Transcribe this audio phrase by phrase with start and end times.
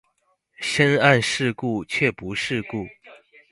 [0.59, 2.87] 深諳世故卻不世故